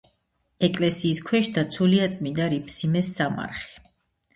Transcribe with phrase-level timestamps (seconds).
[0.67, 3.85] ეკლესიის ქვეშ დაცულია წმინდა რიფსიმეს სამარხი.